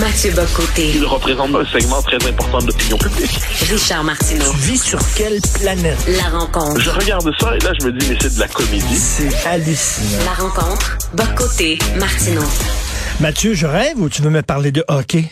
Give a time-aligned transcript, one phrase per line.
[0.00, 0.92] Mathieu Bocoté.
[0.94, 3.38] Il représente un segment très important de l'opinion publique.
[3.70, 4.50] Richard Martineau.
[4.52, 5.98] Tu vis sur quelle planète?
[6.08, 6.80] La rencontre.
[6.80, 8.96] Je regarde ça et là, je me dis, mais c'est de la comédie.
[8.96, 10.24] C'est hallucinant.
[10.24, 10.96] La rencontre.
[11.12, 11.78] Bocoté.
[11.98, 12.40] Martineau.
[13.20, 15.30] Mathieu, je rêve ou tu veux me parler de hockey?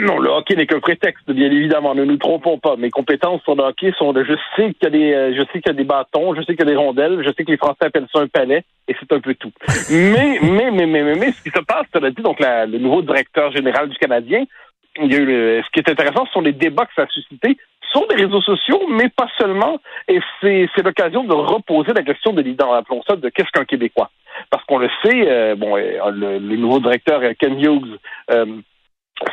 [0.00, 1.94] Non, le hockey n'est qu'un prétexte, bien évidemment.
[1.94, 2.76] Ne nous trompons pas.
[2.76, 5.42] Mes compétences sur le hockey sont de je sais qu'il y a des, euh, je
[5.52, 7.44] sais qu'il y a des bâtons, je sais qu'il y a des rondelles, je sais
[7.44, 9.52] que les Français appellent ça un palais, et c'est un peu tout.
[9.90, 12.78] Mais, mais, mais, mais, mais, mais, ce qui se passe, l'as dit, donc la- le
[12.78, 14.44] nouveau directeur général du Canadien,
[15.00, 17.06] il y a eu ce qui est intéressant, ce sont les débats que ça a
[17.08, 17.56] suscité
[17.92, 19.78] sur les réseaux sociaux, mais pas seulement.
[20.08, 23.64] Et c'est, c'est l'occasion de reposer la question de l'identité, appelons ça, de qu'est-ce qu'un
[23.64, 24.10] Québécois.
[24.50, 27.98] Parce qu'on le sait, euh, bon, euh, le, le nouveau directeur, euh, Ken Hughes,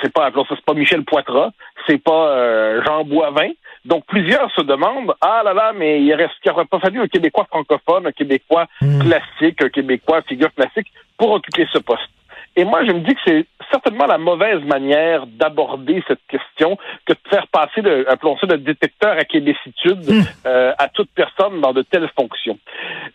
[0.01, 1.51] c'est pas, appelons ça, c'est pas Michel Poitras,
[1.87, 3.51] c'est pas euh, Jean Boivin.
[3.85, 7.07] Donc plusieurs se demandent, ah là là, mais il reste, qu'il n'aurait pas fallu un
[7.07, 12.09] Québécois francophone, un Québécois classique, un Québécois figure classique pour occuper ce poste.
[12.57, 17.13] Et moi, je me dis que c'est certainement la mauvaise manière d'aborder cette question que
[17.13, 19.99] de faire passer, le, appelons ça, le détecteur à québécitude
[20.45, 22.57] euh, à toute personne dans de telles fonctions.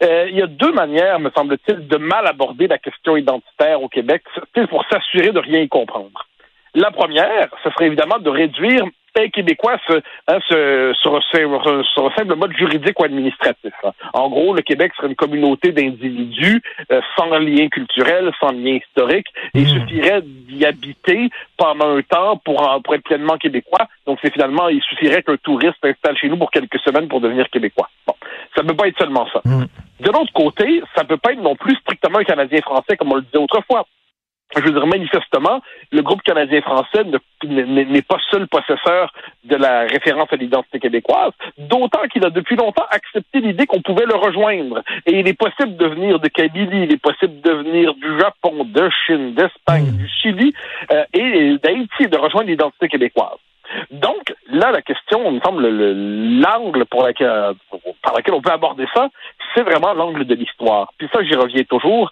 [0.02, 3.88] Euh, il y a deux manières, me semble-t-il, de mal aborder la question identitaire au
[3.88, 4.22] Québec,
[4.68, 6.26] pour s'assurer de rien y comprendre.
[6.74, 8.84] La première, ce serait évidemment de réduire
[9.18, 9.94] un Québécois ce,
[10.28, 13.72] hein, ce- sur, un, sur- sur un simple mode juridique ou administratif.
[13.82, 13.90] hein.
[14.14, 16.62] En gros, le Québec serait une communauté d'individus
[16.92, 22.36] euh, sans lien culturel, sans lien historique, et il suffirait d'y habiter pendant un temps
[22.36, 23.88] pour, en- pour être pleinement québécois.
[24.06, 27.50] Donc, c'est finalement, il suffirait qu'un touriste s'installe chez nous pour quelques semaines pour devenir
[27.50, 27.88] québécois.
[28.06, 28.14] Bon,
[28.54, 29.40] ça ne peut pas être seulement ça.
[29.98, 33.10] De l'autre côté, ça ne peut pas être non plus strictement un Canadien français comme
[33.12, 33.84] on le disait autrefois
[34.56, 35.60] je veux dire, manifestement,
[35.92, 39.12] le groupe canadien-français ne- n'est pas seul possesseur
[39.44, 44.06] de la référence à l'identité québécoise, d'autant qu'il a depuis longtemps accepté l'idée qu'on pouvait
[44.06, 44.82] le rejoindre.
[45.06, 48.64] Et il est possible de venir de Kabylie, il est possible de venir du Japon,
[48.64, 50.52] de Chine, d'Espagne, du Chili
[50.90, 53.38] euh, et d'Haïti, de rejoindre l'identité québécoise.
[53.92, 57.52] Donc, là, la question, il me semble, le- l'angle pour laquelle,
[58.02, 59.08] par lequel on peut aborder ça,
[59.54, 60.92] c'est vraiment l'angle de l'histoire.
[60.98, 62.10] Puis ça, j'y reviens toujours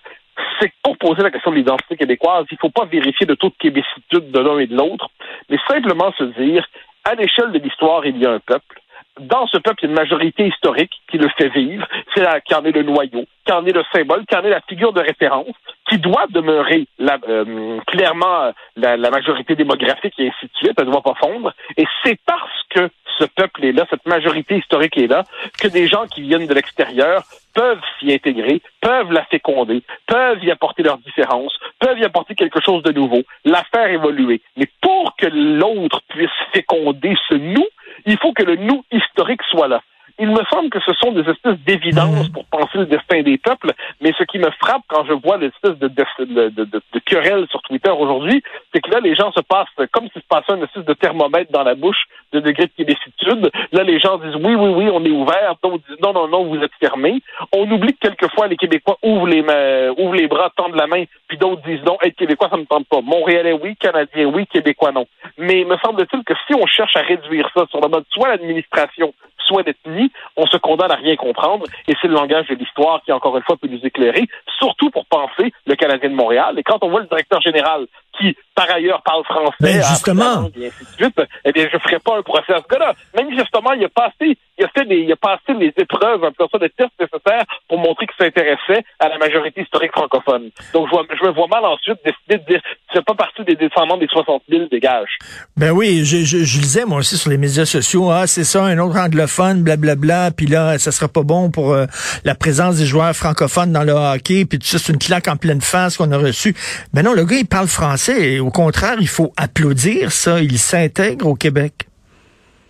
[0.60, 3.48] c'est pour poser la question de l'identité québécoise, il ne faut pas vérifier le taux
[3.48, 5.10] de québécitude de l'un et de l'autre,
[5.48, 6.66] mais simplement se dire,
[7.04, 8.80] à l'échelle de l'histoire, il y a un peuple.
[9.20, 12.54] Dans ce peuple, il y a une majorité historique qui le fait vivre, c'est qui
[12.54, 15.00] en est le noyau, qui en est le symbole, qui en est la figure de
[15.00, 15.56] référence,
[15.88, 20.86] qui doit demeurer euh, clairement euh, la, la majorité démographique et ainsi de suite, elle
[20.86, 21.52] ne doit pas fondre.
[21.76, 22.88] Et c'est parce que
[23.18, 25.24] ce peuple est là, cette majorité historique est là,
[25.60, 27.22] que des gens qui viennent de l'extérieur
[27.54, 32.60] peuvent s'y intégrer, peuvent la féconder, peuvent y apporter leurs différences, peuvent y apporter quelque
[32.60, 34.40] chose de nouveau, la faire évoluer.
[34.56, 37.66] Mais pour que l'autre puisse féconder ce nous,
[38.06, 39.82] il faut que le nous historique soit là.
[40.20, 43.72] Il me semble que ce sont des espèces d'évidences pour penser le destin des peuples,
[44.00, 46.98] mais ce qui me frappe quand je vois l'espèce de, de, de, de, de- de
[46.98, 48.42] querelle sur Twitter aujourd'hui,
[48.72, 51.52] c'est que là, les gens se passent comme s'il se passait un espèce de thermomètre
[51.52, 52.02] dans la bouche
[52.32, 53.50] de degré de québécitude.
[53.72, 55.54] Là, les gens disent oui, oui, oui, on est ouvert.
[55.62, 57.22] D'autres disent non, non, non, vous êtes fermés.
[57.52, 61.04] On oublie que quelquefois, les Québécois ouvrent les, mains, ouvrent les bras, tendent la main,
[61.28, 63.00] puis d'autres disent non, être Québécois, ça ne me tente pas.
[63.02, 65.06] Montréalais, oui, Canadien, oui, Québécois, non.
[65.38, 69.14] Mais me semble-t-il que si on cherche à réduire ça sur le mode soit l'administration,
[69.48, 73.12] soit d'ethnie, on se condamne à rien comprendre, et c'est le langage de l'histoire qui,
[73.12, 74.24] encore une fois, peut nous éclairer,
[74.58, 76.58] surtout pour penser le Canadien de Montréal.
[76.58, 77.86] Et quand on voit le directeur général,
[78.18, 80.50] qui, par ailleurs, parle français, Ben, justement.
[80.56, 82.92] et ainsi de suite, eh bien, je ferai pas un procès à ce gars-là.
[83.14, 86.44] Manifestement, il a passé, il a fait des, il a passé les épreuves, un peu
[86.50, 90.50] ça, des tests nécessaires pour montrer qu'il s'intéressait à la majorité historique francophone.
[90.74, 92.60] Donc, je, vois- je me vois mal ensuite décider de dire,
[92.90, 95.18] tu fais pas partie des descendants des 60 000, dégage.
[95.56, 98.64] Ben oui, je, je, je lisais moi aussi sur les médias sociaux, ah c'est ça,
[98.64, 101.86] un autre anglophone, blablabla, puis là, ça sera pas bon pour euh,
[102.24, 105.36] la présence des joueurs francophones dans le hockey, puis tout ça, c'est une claque en
[105.36, 106.54] pleine face qu'on a reçue.
[106.94, 110.58] Ben non, le gars, il parle français, et au contraire, il faut applaudir ça, il
[110.58, 111.87] s'intègre au Québec.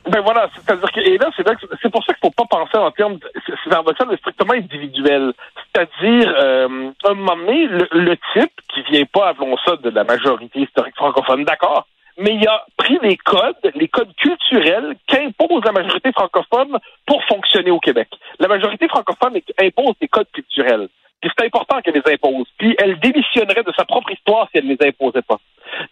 [0.08, 1.44] Ben voilà, c'est-à-dire que, et là, c'est
[1.82, 5.32] c'est pour ça qu'il faut pas penser en termes, c'est paradoxal, mais strictement individuel.
[5.72, 10.05] C'est-à-dire, euh, un moment donné, le, le type qui vient pas, appelons ça, de la
[10.05, 11.87] majorité historique francophone, d'accord,
[12.19, 17.70] mais il a pris les codes, les codes culturels qu'impose la majorité francophone pour fonctionner
[17.70, 18.08] au Québec.
[18.38, 20.88] La majorité francophone impose des codes culturels.
[21.20, 22.46] Puis c'est important qu'elle les impose.
[22.58, 25.38] Puis elle démissionnerait de sa propre histoire si elle ne les imposait pas.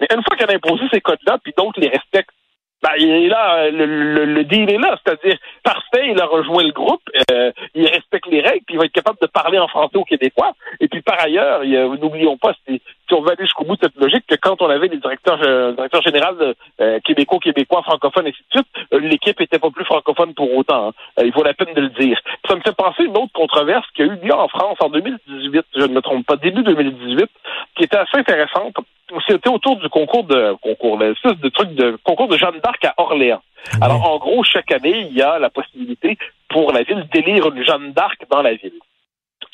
[0.00, 2.30] Mais une fois qu'elle a imposé ces codes-là, puis d'autres les respectent,
[2.82, 6.26] ben, il est là, euh, le, le, le deal est là, c'est-à-dire parfait, il a
[6.26, 9.58] rejoint le groupe, euh, il respecte les règles, puis il va être capable de parler
[9.58, 10.52] en français aux Québécois.
[10.81, 12.81] Et puis par ailleurs, n'oublions pas, si
[13.12, 15.73] on veut aller jusqu'au bout de cette logique, que quand on avait les directeurs, euh,
[15.73, 19.84] directeurs généraux euh, québécois, québécois, francophones, et ainsi de suite, euh, l'équipe était pas plus
[19.84, 20.88] francophone pour autant.
[20.88, 20.93] hein.
[21.19, 22.20] Euh, il vaut la peine de le dire.
[22.49, 24.88] Ça me fait penser à une autre controverse qui a eu lieu en France en
[24.90, 27.26] 2018, je ne me trompe pas, début 2018,
[27.76, 28.75] qui était assez intéressante.
[29.26, 32.94] C'était autour du concours de concours, l'espèce de truc de concours de Jeanne d'Arc à
[32.99, 33.43] Orléans.
[33.81, 36.17] Alors, en gros, chaque année, il y a la possibilité
[36.49, 38.78] pour la ville d'élire une Jeanne d'Arc dans la ville.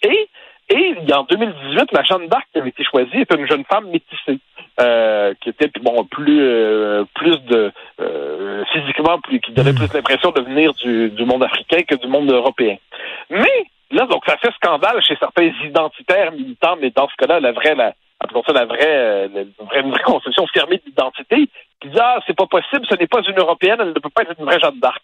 [0.02, 0.28] Et,
[0.68, 4.38] et en 2018, la Jeanne d'Arc qui avait été choisie était une jeune femme métissée.
[4.80, 7.70] Euh, qui était bon plus euh, plus de
[8.00, 12.06] euh, physiquement plus qui donnait plus l'impression de venir du, du monde africain que du
[12.06, 12.76] monde européen.
[13.28, 17.52] Mais là donc ça fait scandale chez certains identitaires militants, mais dans ce cas-là la
[17.52, 17.92] vraie la
[18.22, 21.48] appelons ça la vraie, la vraie, une vraie conception fermée d'identité,
[21.80, 24.22] qui dit ah c'est pas possible, ce n'est pas une européenne, elle ne peut pas
[24.22, 25.02] être une vraie Jeanne d'Arc.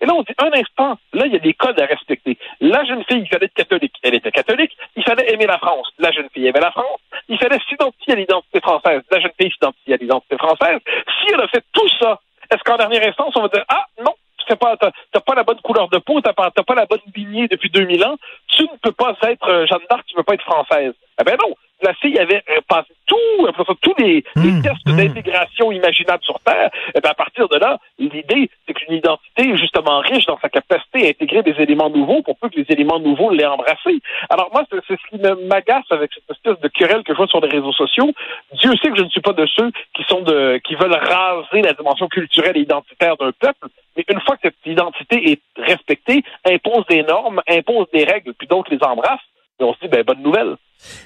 [0.00, 2.38] Et là, on dit un instant, là, il y a des codes à respecter.
[2.60, 3.94] La jeune fille, il fallait être catholique.
[4.02, 4.76] Elle était catholique.
[4.94, 5.90] Il fallait aimer la France.
[5.98, 7.00] La jeune fille aimait la France.
[7.28, 9.02] Il fallait s'identifier à l'identité française.
[9.10, 10.78] La jeune fille s'identifie à l'identité française.
[10.86, 12.20] Si elle a fait tout ça,
[12.52, 14.14] est-ce qu'en dernière instance, on va dire, ah, non,
[14.50, 17.70] tu pas, pas la bonne couleur de peau, t'as pas, pas la bonne lignée depuis
[17.70, 18.16] 2000 ans,
[18.48, 20.92] tu ne peux pas être euh, Jeanne d'Arc, tu ne peux pas être française.
[21.20, 24.96] Eh ben non, la fille avait euh, passé tout, euh, tous les, Mmh, tests mmh.
[24.96, 26.70] d'intégration imaginables sur Terre.
[26.94, 30.48] Et ben à partir de là, l'idée, c'est qu'une identité est justement riche dans sa
[30.48, 34.00] capacité à intégrer des éléments nouveaux pour peu que les éléments nouveaux l'aient embrassé.
[34.28, 37.26] Alors moi, c'est, ce qui me m'agace avec cette espèce de querelle que je vois
[37.26, 38.12] sur les réseaux sociaux.
[38.54, 41.62] Dieu sait que je ne suis pas de ceux qui sont de qui veulent raser
[41.62, 43.68] la dimension culturelle et identitaire d'un peuple.
[43.96, 48.46] Mais une fois que cette identité est respectée, impose des normes, impose des règles, puis
[48.46, 49.20] d'autres les embrassent.
[49.58, 50.56] Et on se dit, ben, bonne nouvelle.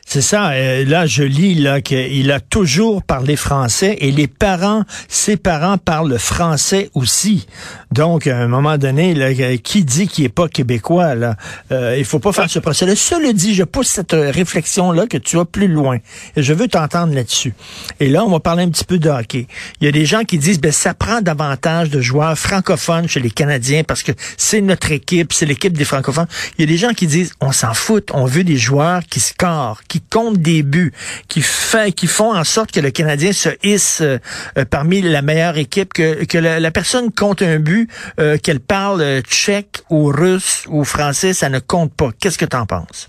[0.07, 0.51] C'est ça.
[0.53, 5.79] euh, là, je lis là qu'il a toujours parlé français et les parents, ses parents
[5.79, 7.47] parlent français aussi.
[7.91, 11.37] Donc, à un moment donné, là, euh, qui dit qu'il est pas québécois là?
[11.73, 12.95] Euh, Il faut pas faire ce procès-là.
[12.97, 15.99] Cela dit, je pousse cette euh, réflexion-là que tu vas plus loin.
[16.37, 17.55] Et je veux t'entendre là-dessus.
[18.01, 19.47] Et là, on va parler un petit peu de hockey.
[19.81, 23.21] Il y a des gens qui disent, ben ça prend davantage de joueurs francophones chez
[23.21, 26.29] les Canadiens parce que c'est notre équipe, c'est l'équipe des francophones.
[26.59, 29.21] Il y a des gens qui disent, on s'en fout, on veut des joueurs qui
[29.21, 30.93] scorent qui comptent des buts,
[31.29, 34.19] qui, font en sorte que le Canadien se hisse euh,
[34.59, 37.89] euh, parmi la meilleure équipe, que, la, personne compte un but,
[38.19, 42.11] euh, qu'elle parle tchèque ou russe ou français, ça ne compte pas.
[42.21, 43.09] Qu'est-ce que tu en penses?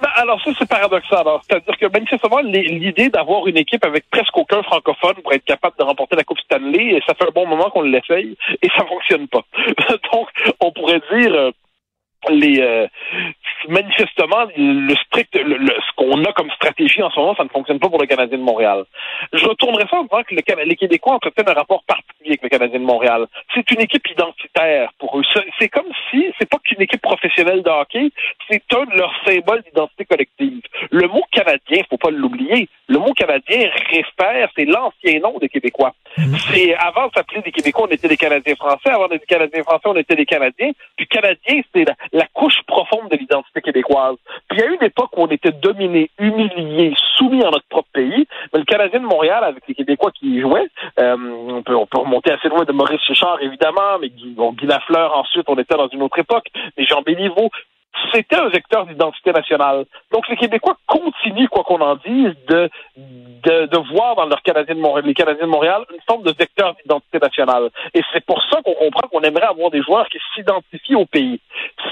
[0.00, 1.24] Ben, alors ça, c'est paradoxal.
[1.48, 5.84] C'est-à-dire que manifestement, l'idée d'avoir une équipe avec presque aucun francophone pour être capable de
[5.84, 9.42] remporter la Coupe Stanley, ça fait un bon moment qu'on l'essaye et ça fonctionne pas.
[10.12, 10.28] Donc,
[10.60, 11.52] on pourrait dire...
[12.30, 12.86] les euh,
[13.68, 17.48] manifestement le strict le, le- ce qu'on a comme stratégie en ce moment ça ne
[17.48, 18.84] fonctionne pas pour le Canadien de Montréal.
[19.32, 22.48] Je retournerai ça en disant que le les Québécois entretiennent un rapport particulier avec le
[22.48, 23.26] Canadien de Montréal.
[23.54, 25.22] C'est une équipe identitaire pour eux.
[25.58, 28.10] C'est- comme si c'est pas qu'une équipe professionnelle de hockey,
[28.48, 30.60] c'est un de leurs symboles d'identité collective.
[30.90, 32.68] Le mot canadien, faut pas l'oublier.
[32.88, 35.94] Le mot canadien réfère, c'est l'ancien nom des Québécois.
[36.52, 38.90] C'est avant de s'appeler des Québécois, on était des Canadiens français.
[38.90, 40.70] Avant d'être des Canadiens français, on était des Canadiens.
[40.96, 44.16] Puis Canadien, c'est la, la couche profonde de l'identité québécoise.
[44.48, 47.66] Puis il y a eu une époque où on était dominé, humilié, soumis à notre
[47.68, 48.26] propre pays.
[48.52, 50.68] Mais le Canadien de Montréal, avec les Québécois qui y jouaient,
[51.00, 54.54] euh, on, peut, on peut remonter assez loin de Maurice Richard, évidemment, mais Guy, bon,
[54.62, 56.46] Lafleur, ensuite, on était dans une autre époque.
[56.76, 57.50] Mais Jean Béliveau,
[58.12, 59.84] c'était un vecteur d'identité nationale.
[60.12, 64.74] Donc les Québécois continuent, quoi qu'on en dise, de, de, de voir dans leur Canadien
[64.74, 67.70] de Montréal, les Canadiens de Montréal une forme de vecteur d'identité nationale.
[67.94, 71.40] Et c'est pour ça qu'on comprend qu'on aimerait avoir des joueurs qui s'identifient au pays.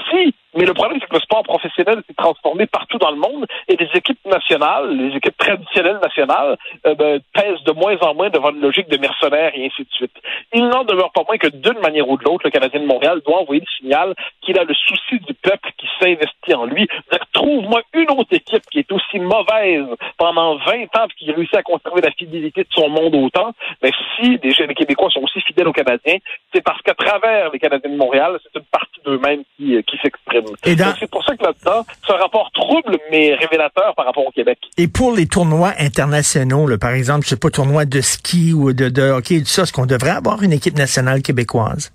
[0.09, 3.45] Si, mais le problème c'est que le sport professionnel s'est transformé partout dans le monde
[3.67, 8.29] et les équipes nationales, les équipes traditionnelles nationales, euh, ben, pèsent de moins en moins
[8.29, 10.15] devant une logique de mercenaires et ainsi de suite.
[10.53, 13.21] Il n'en demeure pas moins que d'une manière ou de l'autre, le Canadien de Montréal
[13.25, 16.87] doit envoyer le signal qu'il a le souci du peuple qui s'investit en lui.
[17.07, 19.85] C'est-à-dire, Trouve-moi une autre équipe qui est aussi mauvaise
[20.17, 23.53] pendant 20 ans et qui réussit à conserver la fidélité de son monde autant.
[23.81, 26.17] Mais si déjà les Québécois sont aussi fidèles aux Canadiens,
[26.65, 30.45] parce qu'à travers les Canadiens de Montréal, c'est une partie d'eux-mêmes qui, euh, qui s'exprime.
[30.65, 34.05] Et dans- Donc, C'est pour ça que là-dedans, c'est un rapport trouble mais révélateur par
[34.05, 34.57] rapport au Québec.
[34.77, 38.73] Et pour les tournois internationaux, là, par exemple, je sais pas, tournoi de ski ou
[38.73, 41.93] de, de hockey, tout ça, est-ce qu'on devrait avoir une équipe nationale québécoise?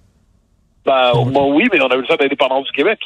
[0.84, 2.98] Ben, moi, oui, mais on a eu ça d'indépendance du Québec.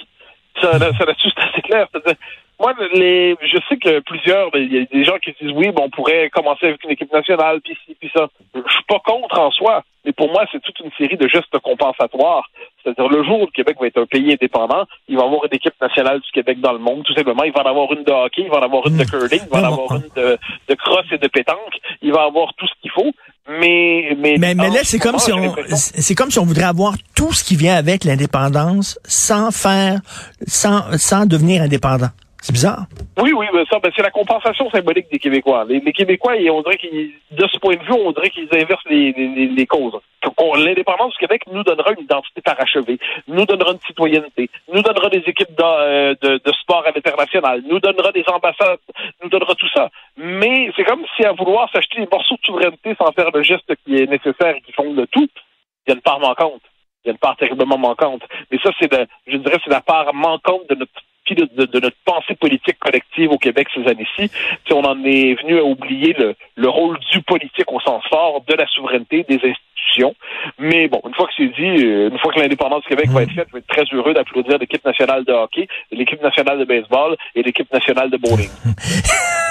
[0.61, 1.87] Ça, là, ça là-dessus, c'est assez clair.
[1.92, 2.16] C'est-à-dire,
[2.61, 5.71] Moi, les, je sais que plusieurs, ben, il y a des gens qui disent oui,
[5.73, 8.28] bon, on pourrait commencer avec une équipe nationale, puis ci, puis ça.
[8.54, 8.61] Je
[8.92, 12.50] pas contre en soi, mais pour moi, c'est toute une série de gestes compensatoires.
[12.82, 15.54] C'est-à-dire, le jour où le Québec va être un pays indépendant, il va avoir une
[15.54, 17.44] équipe nationale du Québec dans le monde, tout simplement.
[17.44, 19.49] Il va en avoir une de hockey, il va en avoir une de curling, il
[19.49, 21.75] va en avoir une de, de crosse et de pétanque.
[22.02, 23.12] Il va avoir tout ce qu'il faut.
[23.49, 26.64] Mais, mais, Mais, mais là, ce c'est comme si on, c'est comme si on voudrait
[26.64, 30.00] avoir tout ce qui vient avec l'indépendance sans faire,
[30.46, 32.11] sans, sans devenir indépendant.
[32.42, 32.87] C'est bizarre.
[33.22, 35.64] Oui, oui, mais ça, ben, c'est la compensation symbolique des Québécois.
[35.68, 36.78] Les, Québécois, on dirait
[37.30, 39.96] de ce point de vue, on dirait qu'ils inversent les, causes.
[40.56, 45.22] L'indépendance du Québec nous donnera une identité parachevée, nous donnera une citoyenneté, nous donnera des
[45.25, 48.80] équipes de, euh, de, sport à l'international, nous donnera des ambassades,
[49.22, 49.88] nous donnera tout ça.
[50.16, 53.72] mais c'est comme si à vouloir s'acheter des morceaux de souveraineté sans faire le geste
[53.84, 55.28] qui est nécessaire et qui fonde le tout,
[55.87, 56.62] il y a une part manquante.
[57.04, 58.22] Il y a une part terriblement manquante.
[58.50, 58.90] Mais ça, c'est
[59.26, 60.92] je dirais, c'est la part manquante de notre
[61.35, 64.31] de, notre pensée politique collective au Québec ces années-ci.
[64.71, 68.55] On en est venu à oublier le, le rôle du politique au sens fort, de
[68.55, 69.62] la souveraineté, des institutions.
[70.58, 73.22] Mais bon, une fois que c'est dit, euh, une fois que l'indépendance du Québec va
[73.22, 76.64] être faite, je vais être très heureux d'applaudir l'équipe nationale de hockey, l'équipe nationale de
[76.64, 78.49] baseball et l'équipe nationale de bowling.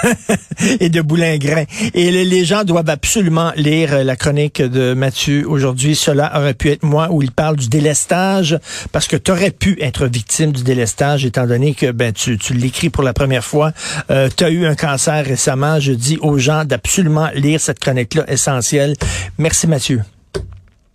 [0.80, 1.64] et de boulingrin.
[1.94, 5.94] Et les gens doivent absolument lire euh, la chronique de Mathieu aujourd'hui.
[5.94, 8.58] Cela aurait pu être moi où il parle du délestage
[8.92, 12.54] parce que tu aurais pu être victime du délestage étant donné que ben tu, tu
[12.54, 13.72] l'écris pour la première fois.
[14.10, 15.80] Euh, tu as eu un cancer récemment.
[15.80, 18.94] Je dis aux gens d'absolument lire cette chronique-là essentielle.
[19.38, 20.00] Merci Mathieu.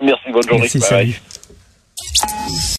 [0.02, 0.70] Merci, bonne journée.
[0.74, 1.20] Merci.